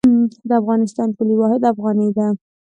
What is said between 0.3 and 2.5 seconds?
د افغانستان پولي واحد افغانۍ ده